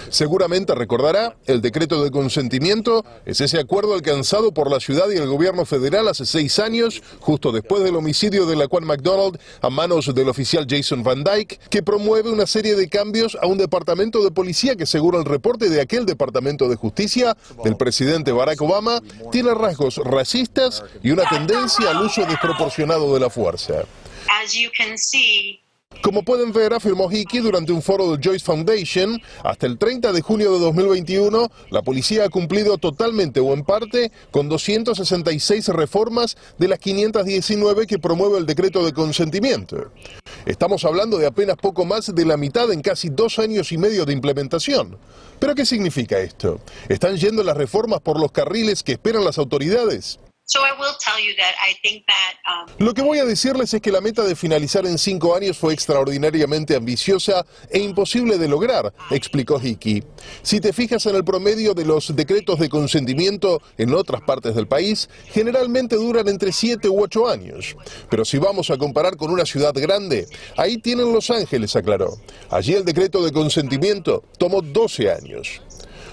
Seguramente 0.09 0.75
recordará, 0.75 1.37
el 1.47 1.61
decreto 1.61 2.03
de 2.03 2.11
consentimiento 2.11 3.05
es 3.27 3.41
ese 3.41 3.59
acuerdo 3.59 3.95
alcanzado 3.95 4.53
por 4.53 4.71
la 4.71 4.81
ciudad 4.81 5.11
y 5.11 5.17
el 5.17 5.27
gobierno 5.27 5.65
federal 5.65 6.09
hace 6.09 6.25
seis 6.25 6.59
años, 6.59 7.03
justo 7.21 7.53
después 7.53 7.83
del 7.83 7.97
homicidio 7.97 8.47
de 8.47 8.57
la 8.57 8.69
Juan 8.69 8.85
McDonald 8.85 9.39
a 9.61 9.71
manos 9.71 10.15
del 10.15 10.29
oficial 10.29 10.67
Jason 10.69 11.03
Van 11.03 11.25
Dyke, 11.25 11.59
que 11.69 11.83
promueve 11.83 12.31
una 12.31 12.47
serie 12.47 12.75
de 12.75 12.89
cambios 12.89 13.37
a 13.41 13.47
un 13.47 13.59
departamento 13.59 14.23
de 14.23 14.31
policía 14.31 14.77
que, 14.77 14.87
según 14.87 15.17
el 15.17 15.25
reporte 15.25 15.69
de 15.69 15.81
aquel 15.81 16.07
departamento 16.07 16.69
de 16.69 16.77
justicia 16.77 17.37
del 17.65 17.77
presidente 17.77 18.33
Barack 18.33 18.50
Obama, 18.59 19.01
tiene 19.31 19.55
rasgos 19.55 19.97
racistas 19.99 20.83
y 21.03 21.11
una 21.11 21.25
tendencia 21.29 21.91
al 21.91 22.03
uso 22.03 22.25
desproporcionado 22.27 23.13
de 23.15 23.21
la 23.21 23.31
fuerza. 23.31 23.85
Como 26.03 26.23
pueden 26.23 26.53
ver, 26.53 26.73
afirmó 26.73 27.11
Hickey 27.13 27.41
durante 27.41 27.73
un 27.73 27.83
foro 27.83 28.11
del 28.11 28.21
Joyce 28.23 28.45
Foundation, 28.45 29.21
hasta 29.45 29.67
el 29.67 29.77
30 29.77 30.13
de 30.13 30.23
junio 30.23 30.53
de 30.53 30.59
2021, 30.61 31.51
la 31.71 31.83
policía 31.83 32.25
ha 32.25 32.29
cumplido 32.31 32.79
totalmente 32.79 33.41
o 33.41 33.53
en 33.53 33.65
parte 33.65 34.11
con 34.31 34.49
266 34.49 35.69
reformas 35.69 36.39
de 36.59 36.69
las 36.69 36.79
519 36.79 37.87
que 37.87 37.99
promueve 37.99 38.39
el 38.39 38.47
decreto 38.47 38.83
de 38.85 38.95
consentimiento. 38.95 39.91
Estamos 40.51 40.85
hablando 40.85 41.17
de 41.17 41.29
apenas 41.29 41.57
poco 41.57 41.85
más 41.85 42.13
de 42.13 42.25
la 42.25 42.37
mitad 42.37 42.73
en 42.73 42.83
casi 42.83 43.09
dos 43.09 43.39
años 43.39 43.71
y 43.71 43.79
medio 43.79 44.05
de 44.05 44.13
implementación. 44.13 44.99
¿Pero 45.39 45.55
qué 45.55 45.65
significa 45.65 46.19
esto? 46.19 46.59
¿Están 46.89 47.17
yendo 47.19 47.45
las 47.45 47.57
reformas 47.57 48.01
por 48.01 48.19
los 48.19 48.33
carriles 48.33 48.83
que 48.83 48.91
esperan 48.91 49.25
las 49.25 49.39
autoridades? 49.39 50.19
Lo 52.79 52.93
que 52.93 53.03
voy 53.03 53.19
a 53.19 53.25
decirles 53.25 53.73
es 53.73 53.81
que 53.81 53.93
la 53.93 54.01
meta 54.01 54.25
de 54.25 54.35
finalizar 54.35 54.85
en 54.85 54.99
cinco 54.99 55.37
años 55.37 55.57
fue 55.57 55.73
extraordinariamente 55.73 56.75
ambiciosa 56.75 57.47
e 57.71 57.79
imposible 57.79 58.37
de 58.37 58.49
lograr, 58.49 58.93
explicó 59.13 59.61
Hickey. 59.63 60.03
Si 60.43 60.61
te 60.61 60.73
fijas 60.73 61.07
en 61.07 61.15
el 61.15 61.25
promedio 61.25 61.73
de 61.73 61.85
los 61.85 62.17
decretos 62.17 62.59
de 62.59 62.69
consentimiento 62.69 63.63
en 63.79 63.95
otras 63.95 64.23
partes 64.23 64.57
del 64.57 64.67
país, 64.67 65.09
generalmente 65.27 65.95
duran 65.95 66.27
entre 66.27 66.51
siete 66.53 66.89
u 66.89 67.01
ocho 67.01 67.29
años. 67.29 67.77
Pero 68.11 68.25
si 68.25 68.39
vamos 68.39 68.71
a 68.71 68.77
comparar 68.77 69.17
con 69.17 69.31
una 69.31 69.47
ciudad 69.47 69.73
grande, 69.75 70.27
ahí 70.57 70.79
tienen 70.79 71.13
Los 71.13 71.31
Ángeles, 71.31 71.77
aclaró. 71.77 72.17
Allí 72.51 72.75
el 72.75 72.85
decreto 72.85 73.23
de 73.23 73.31
consentimiento 73.31 74.25
tomó 74.37 74.63
12 74.63 75.13
años. 75.13 75.63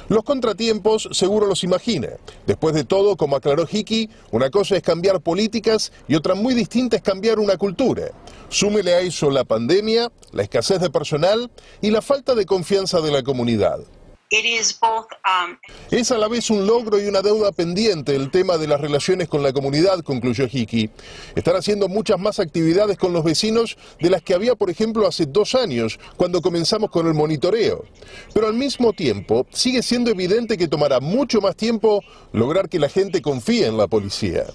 Los 0.09 0.23
contratiempos 0.23 1.09
seguro 1.11 1.47
los 1.47 1.65
imagina. 1.65 2.09
Después 2.45 2.73
de 2.73 2.85
todo, 2.85 3.17
como 3.17 3.35
aclaró 3.35 3.67
Hickey, 3.69 4.09
una 4.31 4.49
cosa 4.49 4.77
es 4.77 4.83
cambiar 4.83 5.19
políticas 5.19 5.91
y 6.07 6.15
otra 6.15 6.33
muy 6.33 6.53
distinta 6.53 6.95
es 6.95 7.01
cambiar 7.01 7.39
una 7.39 7.57
cultura. 7.57 8.11
Súmele 8.47 8.93
a 8.93 9.01
eso 9.01 9.29
la 9.29 9.43
pandemia, 9.43 10.09
la 10.31 10.43
escasez 10.43 10.79
de 10.79 10.89
personal 10.89 11.51
y 11.81 11.91
la 11.91 12.01
falta 12.01 12.35
de 12.35 12.45
confianza 12.45 13.01
de 13.01 13.11
la 13.11 13.21
comunidad. 13.21 13.79
Um, 14.29 15.57
es 15.89 16.11
a 16.11 16.17
la 16.17 16.27
vez 16.27 16.49
un 16.49 16.67
logro 16.67 16.99
y 16.99 17.07
una 17.07 17.21
deuda 17.21 17.53
pendiente 17.53 18.13
el 18.13 18.29
tema 18.29 18.57
de 18.57 18.67
las 18.67 18.81
relaciones 18.81 19.29
con 19.29 19.41
la 19.41 19.53
comunidad, 19.53 20.01
concluyó 20.01 20.47
Hickey. 20.51 20.89
Están 21.33 21.55
haciendo 21.55 21.87
muchas 21.87 22.19
más 22.19 22.41
actividades 22.41 22.97
con 22.97 23.13
los 23.13 23.23
vecinos 23.23 23.77
de 24.01 24.09
las 24.09 24.21
que 24.21 24.33
había, 24.33 24.55
por 24.55 24.69
ejemplo, 24.69 25.07
hace 25.07 25.27
dos 25.27 25.55
años, 25.55 25.97
cuando 26.17 26.41
comenzamos 26.41 26.89
con 26.89 27.07
el 27.07 27.13
monitoreo. 27.13 27.85
Pero 28.33 28.47
al 28.47 28.53
mismo 28.53 28.91
tiempo, 28.91 29.47
sigue 29.49 29.81
siendo 29.81 30.11
evidente 30.11 30.57
que 30.57 30.67
tomará 30.67 30.99
mucho 30.99 31.39
más 31.39 31.55
tiempo 31.55 32.03
lograr 32.33 32.67
que 32.67 32.79
la 32.79 32.89
gente 32.89 33.21
confíe 33.21 33.65
en 33.65 33.77
la 33.77 33.87
policía. 33.87 34.45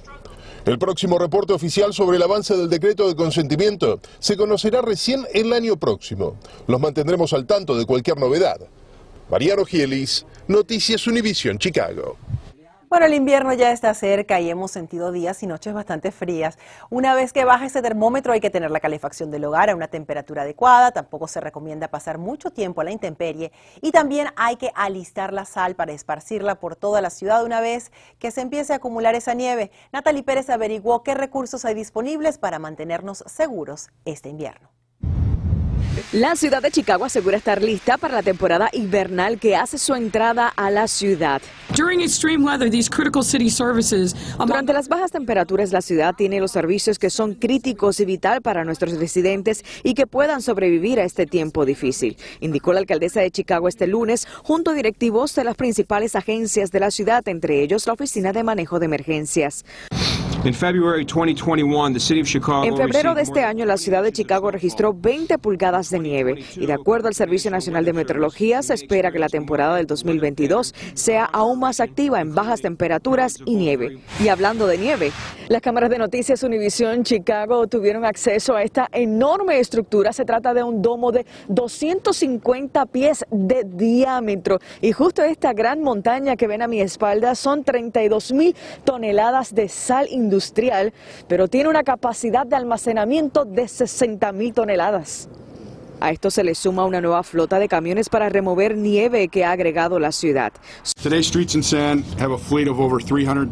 El 0.66 0.78
próximo 0.78 1.18
reporte 1.18 1.54
oficial 1.54 1.94
sobre 1.94 2.18
el 2.18 2.22
avance 2.22 2.54
del 2.54 2.68
decreto 2.68 3.08
de 3.08 3.16
consentimiento 3.16 4.00
se 4.18 4.36
conocerá 4.36 4.82
recién 4.82 5.26
el 5.32 5.54
año 5.54 5.78
próximo. 5.78 6.36
Los 6.66 6.78
mantendremos 6.78 7.32
al 7.32 7.46
tanto 7.46 7.74
de 7.74 7.86
cualquier 7.86 8.18
novedad. 8.18 8.60
Mariano 9.32 9.64
Gielis, 9.64 10.26
Noticias 10.46 11.06
Univision, 11.06 11.56
Chicago. 11.56 12.18
Bueno, 12.90 13.06
el 13.06 13.14
invierno 13.14 13.54
ya 13.54 13.72
está 13.72 13.94
cerca 13.94 14.38
y 14.40 14.50
hemos 14.50 14.72
sentido 14.72 15.10
días 15.10 15.42
y 15.42 15.46
noches 15.46 15.72
bastante 15.72 16.12
frías. 16.12 16.58
Una 16.90 17.14
vez 17.14 17.32
que 17.32 17.46
baja 17.46 17.64
ese 17.64 17.80
termómetro 17.80 18.34
hay 18.34 18.40
que 18.40 18.50
tener 18.50 18.70
la 18.70 18.80
calefacción 18.80 19.30
del 19.30 19.46
hogar 19.46 19.70
a 19.70 19.74
una 19.74 19.88
temperatura 19.88 20.42
adecuada. 20.42 20.92
Tampoco 20.92 21.28
se 21.28 21.40
recomienda 21.40 21.88
pasar 21.88 22.18
mucho 22.18 22.50
tiempo 22.50 22.82
a 22.82 22.84
la 22.84 22.90
intemperie. 22.90 23.52
Y 23.80 23.90
también 23.90 24.28
hay 24.36 24.56
que 24.56 24.70
alistar 24.74 25.32
la 25.32 25.46
sal 25.46 25.76
para 25.76 25.92
esparcirla 25.92 26.60
por 26.60 26.76
toda 26.76 27.00
la 27.00 27.08
ciudad 27.08 27.42
una 27.42 27.62
vez 27.62 27.90
que 28.18 28.32
se 28.32 28.42
empiece 28.42 28.74
a 28.74 28.76
acumular 28.76 29.14
esa 29.14 29.32
nieve. 29.32 29.70
Natalie 29.94 30.24
Pérez 30.24 30.50
averiguó 30.50 31.02
qué 31.02 31.14
recursos 31.14 31.64
hay 31.64 31.72
disponibles 31.72 32.36
para 32.36 32.58
mantenernos 32.58 33.24
seguros 33.26 33.88
este 34.04 34.28
invierno. 34.28 34.81
La 36.12 36.36
ciudad 36.36 36.62
de 36.62 36.70
Chicago 36.70 37.04
asegura 37.04 37.36
estar 37.36 37.62
lista 37.62 37.98
para 37.98 38.14
la 38.14 38.22
temporada 38.22 38.70
invernal 38.72 39.38
que 39.38 39.56
hace 39.56 39.76
su 39.76 39.94
entrada 39.94 40.48
a 40.48 40.70
la 40.70 40.88
ciudad. 40.88 41.42
Durante 44.38 44.72
las 44.72 44.88
bajas 44.88 45.10
temperaturas, 45.10 45.72
la 45.72 45.82
ciudad 45.82 46.14
tiene 46.14 46.40
los 46.40 46.50
servicios 46.50 46.98
que 46.98 47.10
son 47.10 47.34
críticos 47.34 48.00
y 48.00 48.06
vital 48.06 48.40
para 48.40 48.64
nuestros 48.64 48.98
residentes 48.98 49.64
y 49.82 49.92
que 49.94 50.06
puedan 50.06 50.40
sobrevivir 50.40 50.98
a 50.98 51.04
este 51.04 51.26
tiempo 51.26 51.66
difícil, 51.66 52.16
indicó 52.40 52.72
la 52.72 52.80
alcaldesa 52.80 53.20
de 53.20 53.30
Chicago 53.30 53.68
este 53.68 53.86
lunes, 53.86 54.26
junto 54.42 54.70
a 54.70 54.74
directivos 54.74 55.34
de 55.34 55.44
las 55.44 55.56
principales 55.56 56.16
agencias 56.16 56.70
de 56.70 56.80
la 56.80 56.90
ciudad, 56.90 57.26
entre 57.28 57.62
ellos 57.62 57.86
la 57.86 57.92
Oficina 57.92 58.32
de 58.32 58.44
Manejo 58.44 58.78
de 58.78 58.86
Emergencias. 58.86 59.64
En 62.64 62.76
febrero 62.76 63.14
de 63.14 63.22
este 63.22 63.44
año, 63.44 63.64
la 63.64 63.76
ciudad 63.76 64.02
de 64.02 64.10
Chicago 64.10 64.50
registró 64.50 64.92
20 64.92 65.38
pulgadas 65.38 65.88
de 65.90 66.00
nieve 66.00 66.44
y 66.56 66.66
de 66.66 66.72
acuerdo 66.72 67.06
al 67.06 67.14
Servicio 67.14 67.48
Nacional 67.48 67.84
de 67.84 67.92
Meteorología, 67.92 68.60
se 68.62 68.74
espera 68.74 69.12
que 69.12 69.20
la 69.20 69.28
temporada 69.28 69.76
del 69.76 69.86
2022 69.86 70.74
sea 70.94 71.26
aún 71.26 71.60
más 71.60 71.78
activa 71.78 72.20
en 72.20 72.34
bajas 72.34 72.60
temperaturas 72.60 73.38
y 73.46 73.54
nieve. 73.54 74.00
Y 74.18 74.28
hablando 74.28 74.66
de 74.66 74.78
nieve, 74.78 75.12
las 75.48 75.62
cámaras 75.62 75.90
de 75.90 75.98
noticias 75.98 76.42
Univision 76.42 77.04
Chicago 77.04 77.68
tuvieron 77.68 78.04
acceso 78.04 78.56
a 78.56 78.64
esta 78.64 78.88
enorme 78.90 79.60
estructura. 79.60 80.12
Se 80.12 80.24
trata 80.24 80.54
de 80.54 80.64
un 80.64 80.82
domo 80.82 81.12
de 81.12 81.24
250 81.50 82.86
pies 82.86 83.24
de 83.30 83.62
diámetro 83.64 84.58
y 84.80 84.90
justo 84.90 85.22
esta 85.22 85.52
gran 85.52 85.82
montaña 85.82 86.34
que 86.34 86.48
ven 86.48 86.62
a 86.62 86.66
mi 86.66 86.80
espalda 86.80 87.36
son 87.36 87.62
32 87.62 88.32
mil 88.32 88.56
toneladas 88.84 89.54
de 89.54 89.68
sal 89.68 90.08
industrial 90.10 90.31
industrial, 90.32 90.92
pero 91.28 91.48
tiene 91.48 91.68
una 91.68 91.82
capacidad 91.82 92.46
de 92.46 92.56
almacenamiento 92.56 93.44
de 93.44 93.68
60 93.68 94.32
mil 94.32 94.54
toneladas. 94.54 95.28
A 96.00 96.10
esto 96.10 96.30
se 96.30 96.42
le 96.42 96.54
suma 96.54 96.84
una 96.84 97.00
nueva 97.00 97.22
flota 97.22 97.60
de 97.60 97.68
camiones 97.68 98.08
para 98.08 98.28
remover 98.28 98.76
nieve 98.76 99.28
que 99.28 99.44
ha 99.44 99.52
agregado 99.52 100.00
la 100.00 100.10
ciudad. 100.10 100.52
Today's 101.00 101.28
streets 101.28 101.54
and 101.54 101.62
sand 101.62 102.04
have 102.18 102.32
a 102.32 102.38
fleet 102.38 102.66
of 102.66 102.80
over 102.80 103.00
300 103.00 103.48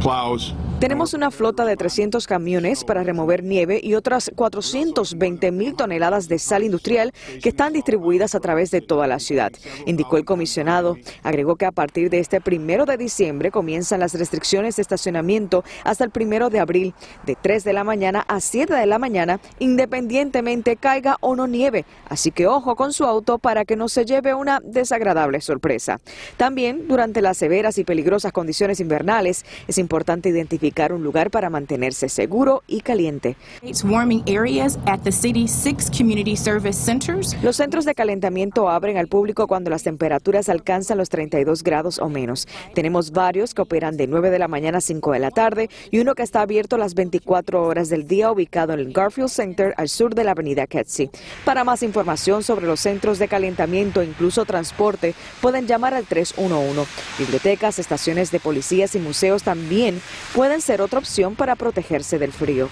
plows 0.00 0.54
tenemos 0.78 1.12
una 1.12 1.32
flota 1.32 1.64
de 1.64 1.76
300 1.76 2.28
camiones 2.28 2.84
para 2.84 3.02
remover 3.02 3.42
nieve 3.42 3.80
y 3.82 3.94
otras 3.94 4.30
420 4.36 5.50
mil 5.50 5.74
toneladas 5.74 6.28
de 6.28 6.38
sal 6.38 6.62
industrial 6.62 7.12
que 7.42 7.48
están 7.48 7.72
distribuidas 7.72 8.36
a 8.36 8.40
través 8.40 8.70
de 8.70 8.80
toda 8.80 9.08
la 9.08 9.18
ciudad, 9.18 9.50
indicó 9.86 10.18
el 10.18 10.24
comisionado. 10.24 10.96
Agregó 11.24 11.56
que 11.56 11.66
a 11.66 11.72
partir 11.72 12.10
de 12.10 12.20
este 12.20 12.40
primero 12.40 12.86
de 12.86 12.96
diciembre 12.96 13.50
comienzan 13.50 13.98
las 13.98 14.14
restricciones 14.14 14.76
de 14.76 14.82
estacionamiento 14.82 15.64
hasta 15.82 16.04
el 16.04 16.10
primero 16.10 16.48
de 16.48 16.60
abril, 16.60 16.94
de 17.26 17.34
3 17.34 17.64
de 17.64 17.72
la 17.72 17.82
mañana 17.82 18.24
a 18.28 18.40
7 18.40 18.72
de 18.72 18.86
la 18.86 19.00
mañana, 19.00 19.40
independientemente 19.58 20.76
caiga 20.76 21.16
o 21.20 21.34
no 21.34 21.48
nieve. 21.48 21.86
Así 22.08 22.30
que 22.30 22.46
ojo 22.46 22.76
con 22.76 22.92
su 22.92 23.04
auto 23.04 23.38
para 23.38 23.64
que 23.64 23.74
no 23.74 23.88
se 23.88 24.04
lleve 24.04 24.32
una 24.32 24.60
desagradable 24.62 25.40
sorpresa. 25.40 25.98
También, 26.36 26.86
durante 26.86 27.20
las 27.20 27.36
severas 27.36 27.78
y 27.78 27.84
peligrosas 27.84 28.30
condiciones 28.30 28.78
invernales, 28.78 29.44
es 29.66 29.78
importante 29.78 30.28
identificar 30.28 30.67
un 30.92 31.02
lugar 31.02 31.30
para 31.30 31.50
mantenerse 31.50 32.08
seguro 32.08 32.62
y 32.66 32.80
caliente. 32.80 33.36
Los 37.42 37.56
centros 37.56 37.84
de 37.84 37.94
calentamiento 37.94 38.68
abren 38.68 38.96
al 38.96 39.08
público 39.08 39.46
cuando 39.46 39.70
las 39.70 39.82
temperaturas 39.82 40.48
alcanzan 40.48 40.98
los 40.98 41.08
32 41.08 41.62
grados 41.62 41.98
o 41.98 42.08
menos. 42.08 42.46
Tenemos 42.74 43.10
varios 43.10 43.54
que 43.54 43.62
operan 43.62 43.96
de 43.96 44.06
9 44.06 44.30
de 44.30 44.38
la 44.38 44.48
mañana 44.48 44.78
a 44.78 44.80
5 44.80 45.12
de 45.12 45.18
la 45.18 45.30
tarde 45.30 45.68
y 45.90 45.98
uno 46.00 46.14
que 46.14 46.22
está 46.22 46.42
abierto 46.42 46.78
las 46.78 46.94
24 46.94 47.62
horas 47.62 47.88
del 47.88 48.06
día 48.06 48.30
ubicado 48.30 48.72
en 48.72 48.80
el 48.80 48.92
Garfield 48.92 49.30
Center 49.30 49.74
al 49.76 49.88
sur 49.88 50.14
de 50.14 50.24
la 50.24 50.32
avenida 50.32 50.66
Kedzie. 50.66 51.10
Para 51.44 51.64
más 51.64 51.82
información 51.82 52.42
sobre 52.42 52.66
los 52.66 52.80
centros 52.80 53.18
de 53.18 53.28
calentamiento 53.28 54.00
e 54.00 54.06
incluso 54.06 54.44
transporte, 54.44 55.14
pueden 55.40 55.66
llamar 55.66 55.94
al 55.94 56.04
311. 56.04 56.88
Bibliotecas, 57.18 57.78
estaciones 57.78 58.30
de 58.30 58.40
policías 58.40 58.94
y 58.94 58.98
museos 58.98 59.42
también 59.42 60.00
pueden 60.34 60.57
ser 60.60 60.82
otra 60.82 60.98
opción 60.98 61.34
para 61.34 61.56
protegerse 61.56 62.18
del 62.18 62.32
frío. 62.32 62.68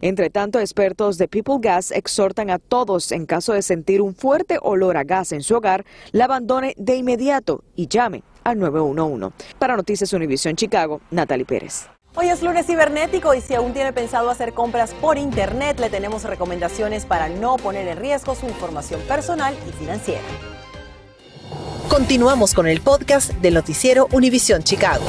Entre 0.00 0.28
tanto, 0.28 0.60
expertos 0.60 1.16
de 1.16 1.28
People 1.28 1.56
Gas 1.60 1.90
exhortan 1.90 2.50
a 2.50 2.58
todos, 2.58 3.10
en 3.10 3.24
caso 3.24 3.54
de 3.54 3.62
sentir 3.62 4.02
un 4.02 4.14
fuerte 4.14 4.58
olor 4.60 4.96
a 4.96 5.04
gas 5.04 5.32
en 5.32 5.42
su 5.42 5.54
hogar, 5.56 5.86
la 6.12 6.24
abandone 6.24 6.74
de 6.76 6.96
inmediato 6.96 7.64
y 7.74 7.88
llame 7.88 8.22
al 8.44 8.58
911. 8.58 9.34
Para 9.58 9.76
Noticias 9.76 10.12
Univisión 10.12 10.56
Chicago, 10.56 11.00
Natalie 11.10 11.46
Pérez. 11.46 11.88
Hoy 12.16 12.28
es 12.28 12.42
lunes 12.42 12.66
cibernético 12.66 13.34
y 13.34 13.40
si 13.40 13.54
aún 13.54 13.72
tiene 13.72 13.92
pensado 13.92 14.30
hacer 14.30 14.52
compras 14.52 14.94
por 14.94 15.18
internet, 15.18 15.80
le 15.80 15.90
tenemos 15.90 16.22
recomendaciones 16.22 17.06
para 17.06 17.28
no 17.28 17.56
poner 17.56 17.88
en 17.88 17.98
riesgo 17.98 18.34
su 18.36 18.46
información 18.46 19.00
personal 19.08 19.56
y 19.68 19.72
financiera. 19.72 20.22
Continuamos 21.94 22.54
con 22.54 22.66
el 22.66 22.80
podcast 22.80 23.30
del 23.34 23.54
noticiero 23.54 24.08
Univisión 24.10 24.64
Chicago. 24.64 25.04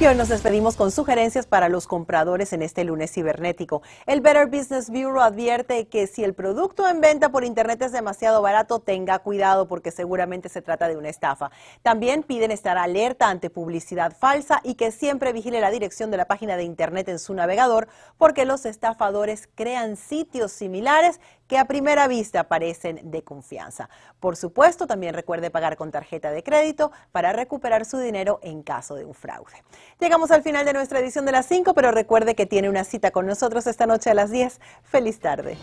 Y 0.00 0.06
hoy 0.06 0.16
nos 0.16 0.30
despedimos 0.30 0.74
con 0.74 0.90
sugerencias 0.90 1.46
para 1.46 1.68
los 1.68 1.86
compradores 1.86 2.52
en 2.52 2.62
este 2.62 2.82
lunes 2.82 3.12
cibernético. 3.12 3.82
El 4.04 4.20
Better 4.20 4.48
Business 4.48 4.90
Bureau 4.90 5.20
advierte 5.20 5.86
que 5.86 6.08
si 6.08 6.24
el 6.24 6.34
producto 6.34 6.88
en 6.88 7.00
venta 7.00 7.28
por 7.28 7.44
Internet 7.44 7.80
es 7.82 7.92
demasiado 7.92 8.42
barato, 8.42 8.80
tenga 8.80 9.20
cuidado 9.20 9.68
porque 9.68 9.92
seguramente 9.92 10.48
se 10.48 10.60
trata 10.60 10.88
de 10.88 10.96
una 10.96 11.08
estafa. 11.08 11.52
También 11.82 12.24
piden 12.24 12.50
estar 12.50 12.78
alerta 12.78 13.28
ante 13.28 13.48
publicidad 13.48 14.12
falsa 14.18 14.60
y 14.64 14.74
que 14.74 14.90
siempre 14.90 15.32
vigile 15.32 15.60
la 15.60 15.70
dirección 15.70 16.10
de 16.10 16.16
la 16.16 16.26
página 16.26 16.56
de 16.56 16.64
Internet 16.64 17.08
en 17.08 17.20
su 17.20 17.32
navegador 17.32 17.86
porque 18.18 18.44
los 18.44 18.66
estafadores 18.66 19.48
crean 19.54 19.96
sitios 19.96 20.50
similares 20.50 21.20
que 21.52 21.58
a 21.58 21.66
primera 21.66 22.08
vista 22.08 22.44
parecen 22.44 22.98
de 23.10 23.24
confianza. 23.24 23.90
Por 24.20 24.36
supuesto, 24.36 24.86
también 24.86 25.12
recuerde 25.12 25.50
pagar 25.50 25.76
con 25.76 25.90
tarjeta 25.90 26.30
de 26.30 26.42
crédito 26.42 26.92
para 27.12 27.34
recuperar 27.34 27.84
su 27.84 27.98
dinero 27.98 28.40
en 28.42 28.62
caso 28.62 28.94
de 28.94 29.04
un 29.04 29.12
fraude. 29.12 29.62
Llegamos 30.00 30.30
al 30.30 30.42
final 30.42 30.64
de 30.64 30.72
nuestra 30.72 31.00
edición 31.00 31.26
de 31.26 31.32
las 31.32 31.44
5, 31.44 31.74
pero 31.74 31.90
recuerde 31.90 32.34
que 32.34 32.46
tiene 32.46 32.70
una 32.70 32.84
cita 32.84 33.10
con 33.10 33.26
nosotros 33.26 33.66
esta 33.66 33.84
noche 33.84 34.08
a 34.08 34.14
las 34.14 34.30
10. 34.30 34.62
Feliz 34.82 35.20
tarde. 35.20 35.58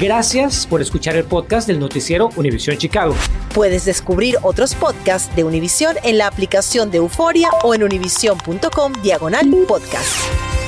Gracias 0.00 0.66
por 0.66 0.80
escuchar 0.80 1.16
el 1.16 1.24
podcast 1.24 1.68
del 1.68 1.80
noticiero 1.80 2.30
Univisión 2.36 2.78
Chicago. 2.78 3.14
Puedes 3.54 3.84
descubrir 3.84 4.38
otros 4.40 4.74
podcasts 4.74 5.36
de 5.36 5.44
Univisión 5.44 5.96
en 6.02 6.16
la 6.16 6.28
aplicación 6.28 6.90
de 6.90 6.96
Euforia 6.96 7.50
o 7.62 7.74
en 7.74 7.82
univision.com 7.82 8.94
diagonal 9.02 9.50
podcast. 9.68 10.65